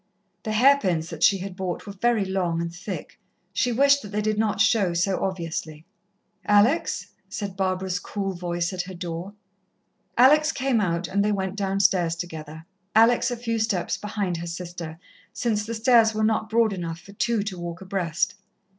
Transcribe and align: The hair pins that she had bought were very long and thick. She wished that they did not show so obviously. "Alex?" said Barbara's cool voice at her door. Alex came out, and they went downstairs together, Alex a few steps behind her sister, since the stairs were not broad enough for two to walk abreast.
The 0.41 0.53
hair 0.53 0.79
pins 0.79 1.11
that 1.11 1.21
she 1.21 1.37
had 1.37 1.55
bought 1.55 1.85
were 1.85 1.93
very 1.93 2.25
long 2.25 2.59
and 2.59 2.73
thick. 2.73 3.19
She 3.53 3.71
wished 3.71 4.01
that 4.01 4.07
they 4.07 4.23
did 4.23 4.39
not 4.39 4.59
show 4.59 4.95
so 4.95 5.23
obviously. 5.23 5.85
"Alex?" 6.43 7.09
said 7.29 7.55
Barbara's 7.55 7.99
cool 7.99 8.33
voice 8.33 8.73
at 8.73 8.81
her 8.81 8.95
door. 8.95 9.35
Alex 10.17 10.51
came 10.51 10.81
out, 10.81 11.07
and 11.07 11.23
they 11.23 11.31
went 11.31 11.55
downstairs 11.55 12.15
together, 12.15 12.65
Alex 12.95 13.29
a 13.29 13.37
few 13.37 13.59
steps 13.59 13.95
behind 13.95 14.37
her 14.37 14.47
sister, 14.47 14.97
since 15.33 15.67
the 15.67 15.75
stairs 15.75 16.15
were 16.15 16.23
not 16.23 16.49
broad 16.49 16.73
enough 16.73 16.99
for 16.99 17.13
two 17.13 17.43
to 17.43 17.59
walk 17.59 17.79
abreast. 17.81 18.33